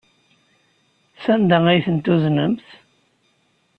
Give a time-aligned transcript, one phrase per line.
[1.23, 2.67] Sanda ay tent-tuznemt?